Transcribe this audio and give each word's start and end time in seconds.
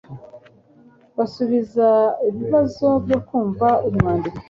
basubiza 1.17 1.87
ibibazo 2.29 2.87
byo 3.05 3.19
kumva 3.27 3.67
umwandiko 3.87 4.39